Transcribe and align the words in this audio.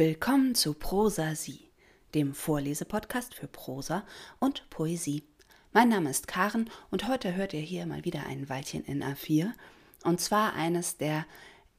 Willkommen 0.00 0.54
zu 0.54 0.72
Prosa 0.72 1.34
Sie, 1.34 1.68
dem 2.14 2.32
Vorlesepodcast 2.32 3.34
für 3.34 3.48
Prosa 3.48 4.06
und 4.38 4.70
Poesie. 4.70 5.24
Mein 5.74 5.90
Name 5.90 6.08
ist 6.08 6.26
Karen 6.26 6.70
und 6.90 7.06
heute 7.06 7.34
hört 7.34 7.52
ihr 7.52 7.60
hier 7.60 7.84
mal 7.84 8.02
wieder 8.06 8.24
ein 8.24 8.48
Weilchen 8.48 8.82
in 8.86 9.04
A4 9.04 9.52
und 10.02 10.18
zwar 10.18 10.54
eines 10.54 10.96
der 10.96 11.26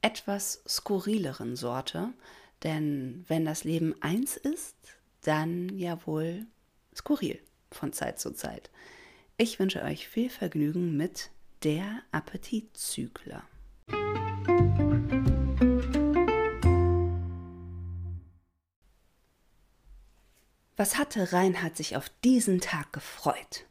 etwas 0.04 0.62
skurrileren 0.68 1.55
Sorte, 1.55 2.13
denn 2.62 3.26
wenn 3.27 3.44
das 3.44 3.63
Leben 3.63 3.95
eins 4.04 4.38
ist, 4.38 4.76
dann 5.23 5.76
ja 5.76 6.05
wohl 6.05 6.45
skurril 6.95 7.40
von 7.72 7.91
Zeit 7.91 8.20
zu 8.20 8.35
Zeit. 8.35 8.70
Ich 9.38 9.58
wünsche 9.58 9.81
euch 9.81 10.08
viel 10.08 10.30
Vergnügen 10.30 10.95
mit 10.95 11.31
der 11.63 12.03
Appetitzügler. 12.12 13.41
Was 20.77 20.98
hatte 20.98 21.34
Reinhard 21.34 21.77
sich 21.77 21.95
auf 21.95 22.09
diesen 22.23 22.61
Tag 22.61 22.93
gefreut? 22.93 23.66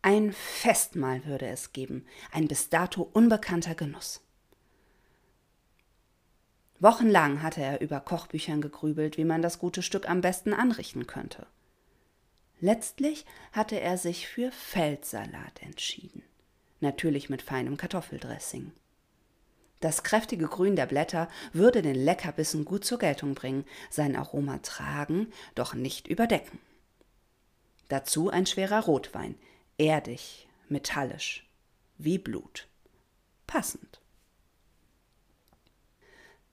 Ein 0.00 0.32
Festmahl 0.32 1.24
würde 1.26 1.46
es 1.46 1.72
geben, 1.72 2.06
ein 2.32 2.48
bis 2.48 2.68
dato 2.68 3.08
unbekannter 3.12 3.74
Genuss. 3.74 4.20
Wochenlang 6.80 7.42
hatte 7.42 7.62
er 7.62 7.80
über 7.80 8.00
Kochbüchern 8.00 8.60
gegrübelt, 8.60 9.16
wie 9.16 9.24
man 9.24 9.40
das 9.40 9.60
gute 9.60 9.82
Stück 9.82 10.08
am 10.10 10.20
besten 10.20 10.52
anrichten 10.52 11.06
könnte. 11.06 11.46
Letztlich 12.60 13.24
hatte 13.52 13.80
er 13.80 13.96
sich 13.96 14.26
für 14.26 14.50
Feldsalat 14.50 15.62
entschieden, 15.62 16.24
natürlich 16.80 17.30
mit 17.30 17.42
feinem 17.42 17.76
Kartoffeldressing. 17.76 18.72
Das 19.82 20.04
kräftige 20.04 20.46
Grün 20.46 20.76
der 20.76 20.86
Blätter 20.86 21.28
würde 21.52 21.82
den 21.82 21.96
Leckerbissen 21.96 22.64
gut 22.64 22.84
zur 22.84 23.00
Geltung 23.00 23.34
bringen, 23.34 23.64
sein 23.90 24.14
Aroma 24.14 24.58
tragen, 24.58 25.32
doch 25.56 25.74
nicht 25.74 26.06
überdecken. 26.06 26.60
Dazu 27.88 28.30
ein 28.30 28.46
schwerer 28.46 28.84
Rotwein, 28.84 29.34
erdig, 29.78 30.46
metallisch, 30.68 31.50
wie 31.98 32.18
Blut. 32.18 32.68
Passend. 33.48 34.00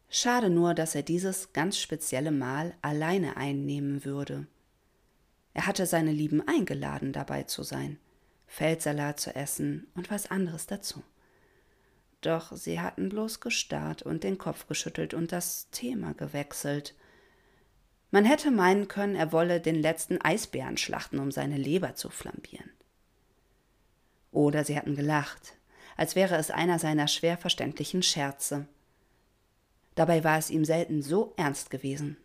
Schade 0.09 0.49
nur, 0.49 0.73
dass 0.73 0.95
er 0.95 1.03
dieses 1.03 1.53
ganz 1.53 1.77
spezielle 1.77 2.31
Mahl 2.31 2.73
alleine 2.81 3.37
einnehmen 3.37 4.05
würde. 4.05 4.47
Er 5.53 5.67
hatte 5.67 5.85
seine 5.85 6.11
Lieben 6.11 6.41
eingeladen, 6.47 7.13
dabei 7.13 7.43
zu 7.43 7.61
sein, 7.61 7.99
Feldsalat 8.47 9.19
zu 9.19 9.35
essen 9.35 9.85
und 9.93 10.09
was 10.09 10.31
anderes 10.31 10.65
dazu. 10.65 11.03
Doch 12.21 12.55
sie 12.55 12.81
hatten 12.81 13.09
bloß 13.09 13.39
gestarrt 13.39 14.01
und 14.01 14.23
den 14.23 14.37
Kopf 14.37 14.67
geschüttelt 14.67 15.13
und 15.13 15.31
das 15.31 15.69
Thema 15.71 16.13
gewechselt. 16.13 16.95
Man 18.11 18.25
hätte 18.25 18.51
meinen 18.51 18.87
können, 18.87 19.15
er 19.15 19.31
wolle 19.31 19.61
den 19.61 19.75
letzten 19.75 20.19
Eisbären 20.19 20.77
schlachten, 20.77 21.19
um 21.19 21.31
seine 21.31 21.57
Leber 21.57 21.95
zu 21.95 22.09
flambieren. 22.09 22.71
Oder 24.31 24.65
sie 24.65 24.77
hatten 24.77 24.95
gelacht, 24.95 25.53
als 25.95 26.15
wäre 26.15 26.35
es 26.35 26.51
einer 26.51 26.79
seiner 26.79 27.07
schwer 27.07 27.37
verständlichen 27.37 28.03
Scherze. 28.03 28.67
Dabei 29.95 30.23
war 30.23 30.37
es 30.37 30.49
ihm 30.49 30.65
selten 30.65 31.01
so 31.01 31.33
ernst 31.37 31.69
gewesen. 31.69 32.17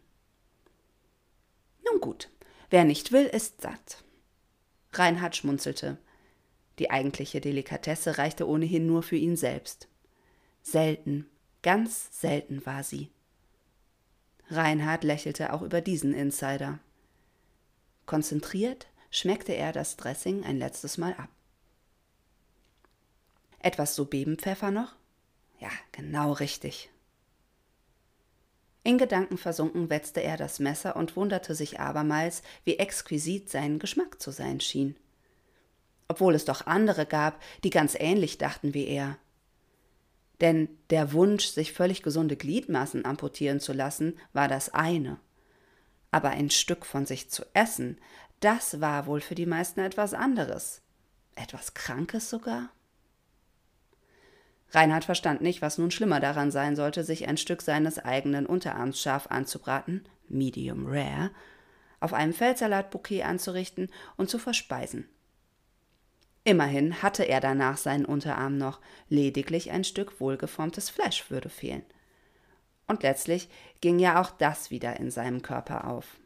Nun 1.85 2.01
gut, 2.01 2.31
wer 2.71 2.85
nicht 2.85 3.13
will, 3.13 3.27
ist 3.27 3.61
satt. 3.61 4.05
Reinhard 4.93 5.37
schmunzelte. 5.37 5.99
Die 6.79 6.91
eigentliche 6.91 7.41
Delikatesse 7.41 8.19
reichte 8.19 8.49
ohnehin 8.49 8.87
nur 8.87 9.03
für 9.03 9.17
ihn 9.17 9.37
selbst. 9.37 9.89
Selten, 10.63 11.27
ganz 11.63 12.09
selten 12.21 12.65
war 12.67 12.83
sie. 12.83 13.11
Reinhard 14.49 15.05
lächelte 15.05 15.53
auch 15.53 15.63
über 15.63 15.81
diesen 15.81 16.15
Insider. 16.15 16.79
Konzentriert 18.07 18.89
schmeckte 19.11 19.55
er 19.55 19.73
das 19.73 19.97
Dressing 19.97 20.45
ein 20.45 20.59
letztes 20.59 20.99
Mal 20.99 21.15
ab. 21.15 21.29
Etwas 23.61 23.95
so 23.95 24.05
Bebenpfeffer 24.05 24.71
noch? 24.71 24.95
Ja, 25.61 25.71
genau 25.93 26.33
richtig. 26.33 26.91
In 28.83 28.99
Gedanken 28.99 29.39
versunken 29.39 29.89
wetzte 29.89 30.23
er 30.23 30.37
das 30.37 30.59
Messer 30.59 30.97
und 30.97 31.17
wunderte 31.17 31.55
sich 31.55 31.81
abermals, 31.81 32.43
wie 32.65 32.77
exquisit 32.77 33.49
sein 33.49 33.79
Geschmack 33.79 34.21
zu 34.21 34.31
sein 34.31 34.61
schien 34.61 34.97
obwohl 36.15 36.37
es 36.37 36.45
doch 36.45 36.69
andere 36.69 37.07
gab, 37.07 37.43
die 37.65 37.71
ganz 37.71 37.97
ähnlich 37.99 38.39
dachten 38.39 38.73
wie 38.73 38.87
er. 38.87 39.19
Denn 40.41 40.69
der 40.91 41.13
Wunsch, 41.13 41.47
sich 41.47 41.73
völlig 41.73 42.05
gesunde 42.05 42.37
Gliedmaßen 42.37 43.05
amputieren 43.05 43.59
zu 43.59 43.73
lassen, 43.73 44.17
war 44.33 44.47
das 44.47 44.73
eine. 44.73 45.19
Aber 46.13 46.31
ein 46.31 46.51
Stück 46.51 46.87
von 46.87 47.05
sich 47.05 47.31
zu 47.31 47.43
essen, 47.53 47.99
das 48.39 48.81
war 48.81 49.07
wohl 49.07 49.21
für 49.21 49.35
die 49.35 49.45
meisten 49.45 49.81
etwas 49.81 50.15
anderes. 50.15 50.83
Etwas 51.35 51.75
Krankes 51.75 52.31
sogar? 52.31 52.71
Reinhard 54.71 55.05
verstand 55.05 55.41
nicht, 55.41 55.63
was 55.63 55.79
nun 55.79 55.91
schlimmer 55.91 56.21
daran 56.21 56.53
sein 56.53 56.77
sollte, 56.77 57.03
sich 57.03 57.27
ein 57.27 57.39
Stück 57.39 57.61
seines 57.61 57.99
eigenen 57.99 58.47
Unterarms 58.47 59.01
scharf 59.01 59.27
anzubraten, 59.31 60.05
medium 60.29 60.87
rare, 60.87 61.33
auf 61.99 62.13
einem 62.13 62.35
Feldsalatbouquet 62.35 63.25
anzurichten 63.25 63.91
und 64.17 64.31
zu 64.31 64.39
verspeisen. 64.39 65.09
Immerhin 66.45 67.03
hatte 67.03 67.25
er 67.25 67.41
danach 67.41 67.79
seinen 67.79 68.05
Unterarm 68.05 68.59
noch, 68.59 68.81
lediglich 69.09 69.71
ein 69.71 69.83
Stück 69.83 70.21
wohlgeformtes 70.21 70.91
Fleisch 70.91 71.31
würde 71.31 71.49
fehlen. 71.49 71.85
Und 72.87 73.03
letztlich 73.03 73.49
ging 73.81 73.99
ja 73.99 74.21
auch 74.21 74.31
das 74.31 74.71
wieder 74.71 75.01
in 75.01 75.11
seinem 75.11 75.41
Körper 75.41 75.89
auf. 75.89 76.19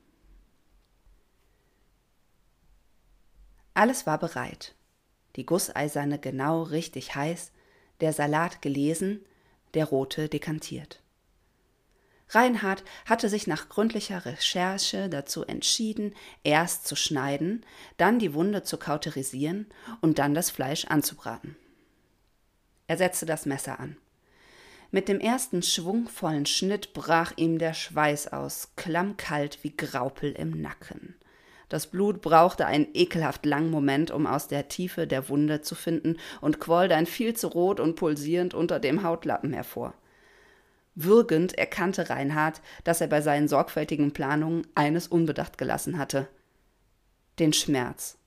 Alles 3.75 4.06
war 4.06 4.19
bereit. 4.19 4.75
Die 5.37 5.47
Gusseiserne 5.47 6.19
genau 6.19 6.62
richtig 6.65 7.15
heiß, 7.15 7.53
der 8.00 8.12
Salat 8.12 8.61
gelesen, 8.61 9.25
der 9.75 9.85
rote 9.85 10.29
dekantiert. 10.29 11.00
Reinhard 12.31 12.84
hatte 13.06 13.28
sich 13.28 13.47
nach 13.47 13.69
gründlicher 13.69 14.27
Recherche 14.27 15.09
dazu 15.09 15.44
entschieden, 15.44 16.15
erst 16.44 16.87
zu 16.87 16.94
schneiden, 16.94 17.65
dann 17.97 18.19
die 18.19 18.34
Wunde 18.34 18.62
zu 18.62 18.77
kauterisieren 18.77 19.66
und 20.00 20.19
dann 20.19 20.34
das 20.34 20.50
Fleisch 20.50 20.84
anzubraten. 20.87 21.56
Er 22.87 22.97
setzte 22.97 23.27
das 23.27 23.47
Messer 23.47 23.81
an. 23.81 23.97
Mit 24.91 25.09
dem 25.09 25.21
ersten 25.21 25.62
schwungvollen 25.62 26.47
Schnitt 26.47 26.94
brach 26.94 27.33
ihm 27.37 27.59
der 27.59 27.75
Schweiß 27.75 28.33
aus, 28.33 28.72
klammkalt 28.77 29.59
wie 29.62 29.77
Graupel 29.77 30.33
im 30.33 30.62
Nacken. 30.62 31.15
Das 31.69 31.88
Blut 31.88 32.22
brauchte 32.22 32.65
einen 32.65 32.88
ekelhaft 32.94 33.44
langen 33.44 33.71
Moment, 33.71 34.11
um 34.11 34.27
aus 34.27 34.49
der 34.49 34.69
Tiefe 34.69 35.06
der 35.06 35.28
Wunde 35.28 35.61
zu 35.61 35.75
finden 35.75 36.17
und 36.41 36.61
quoll 36.61 36.88
dann 36.88 37.05
viel 37.05 37.34
zu 37.34 37.49
rot 37.49 37.81
und 37.81 37.97
pulsierend 37.97 38.55
unter 38.55 38.81
dem 38.81 39.03
Hautlappen 39.03 39.53
hervor. 39.53 39.93
Würgend 41.00 41.56
erkannte 41.56 42.10
Reinhard, 42.10 42.60
dass 42.82 43.00
er 43.00 43.06
bei 43.06 43.20
seinen 43.20 43.47
sorgfältigen 43.47 44.12
Planungen 44.12 44.66
eines 44.75 45.06
unbedacht 45.06 45.56
gelassen 45.56 45.97
hatte. 45.97 46.26
Den 47.38 47.53
Schmerz. 47.53 48.19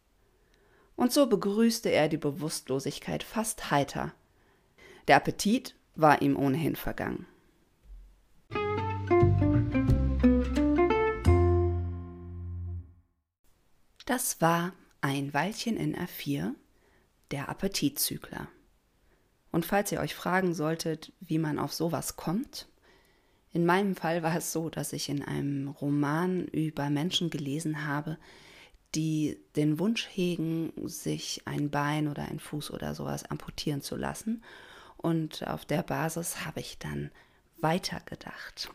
Und 0.95 1.11
so 1.11 1.27
begrüßte 1.27 1.89
er 1.89 2.07
die 2.07 2.15
Bewusstlosigkeit 2.15 3.23
fast 3.23 3.71
heiter. 3.71 4.13
Der 5.09 5.17
Appetit 5.17 5.75
war 5.95 6.21
ihm 6.21 6.37
ohnehin 6.37 6.77
vergangen. 6.77 7.25
Das 14.05 14.39
war 14.39 14.71
ein 15.01 15.33
Weilchen 15.33 15.75
in 15.75 15.93
R4, 15.93 16.53
der 17.31 17.49
Appetitzügler. 17.49 18.47
Und 19.51 19.65
falls 19.65 19.91
ihr 19.91 19.99
euch 19.99 20.15
fragen 20.15 20.53
solltet, 20.53 21.11
wie 21.19 21.37
man 21.37 21.59
auf 21.59 21.73
sowas 21.73 22.15
kommt, 22.15 22.67
in 23.53 23.65
meinem 23.65 23.95
Fall 23.95 24.23
war 24.23 24.35
es 24.35 24.53
so, 24.53 24.69
dass 24.69 24.93
ich 24.93 25.09
in 25.09 25.23
einem 25.23 25.67
Roman 25.67 26.45
über 26.45 26.89
Menschen 26.89 27.29
gelesen 27.29 27.85
habe, 27.85 28.17
die 28.95 29.37
den 29.55 29.79
Wunsch 29.79 30.07
hegen, 30.09 30.71
sich 30.87 31.41
ein 31.45 31.69
Bein 31.69 32.07
oder 32.07 32.23
ein 32.23 32.39
Fuß 32.39 32.71
oder 32.71 32.95
sowas 32.95 33.25
amputieren 33.25 33.81
zu 33.81 33.95
lassen. 33.95 34.43
Und 34.97 35.45
auf 35.47 35.65
der 35.65 35.83
Basis 35.83 36.45
habe 36.45 36.59
ich 36.61 36.77
dann 36.77 37.11
weitergedacht. 37.59 38.69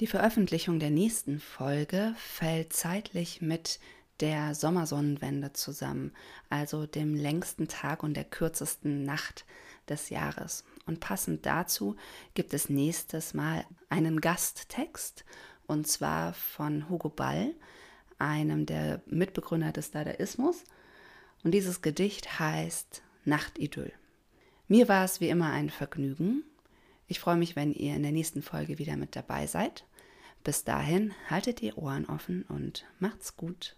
Die 0.00 0.06
Veröffentlichung 0.06 0.80
der 0.80 0.90
nächsten 0.90 1.40
Folge 1.40 2.14
fällt 2.16 2.72
zeitlich 2.72 3.42
mit 3.42 3.80
der 4.20 4.54
Sommersonnenwende 4.54 5.52
zusammen, 5.52 6.12
also 6.48 6.86
dem 6.86 7.14
längsten 7.14 7.68
Tag 7.68 8.02
und 8.02 8.14
der 8.14 8.24
kürzesten 8.24 9.02
Nacht 9.04 9.44
des 9.88 10.10
Jahres. 10.10 10.64
Und 10.86 11.00
passend 11.00 11.46
dazu 11.46 11.96
gibt 12.34 12.54
es 12.54 12.68
nächstes 12.68 13.34
Mal 13.34 13.64
einen 13.88 14.20
Gasttext, 14.20 15.24
und 15.66 15.86
zwar 15.86 16.32
von 16.34 16.88
Hugo 16.88 17.08
Ball, 17.08 17.54
einem 18.18 18.66
der 18.66 19.02
Mitbegründer 19.06 19.72
des 19.72 19.90
Dadaismus. 19.90 20.64
Und 21.44 21.52
dieses 21.52 21.80
Gedicht 21.80 22.38
heißt 22.38 23.02
Nachtidyll. 23.24 23.92
Mir 24.68 24.88
war 24.88 25.04
es 25.04 25.20
wie 25.20 25.28
immer 25.28 25.50
ein 25.50 25.70
Vergnügen. 25.70 26.44
Ich 27.06 27.18
freue 27.18 27.36
mich, 27.36 27.56
wenn 27.56 27.72
ihr 27.72 27.94
in 27.94 28.02
der 28.02 28.12
nächsten 28.12 28.42
Folge 28.42 28.78
wieder 28.78 28.96
mit 28.96 29.16
dabei 29.16 29.46
seid. 29.46 29.84
Bis 30.44 30.64
dahin, 30.64 31.12
haltet 31.28 31.60
die 31.60 31.72
Ohren 31.72 32.06
offen 32.06 32.44
und 32.48 32.84
macht's 32.98 33.36
gut. 33.36 33.76